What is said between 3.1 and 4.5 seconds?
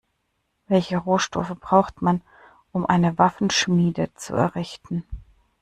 Waffenschmiede zu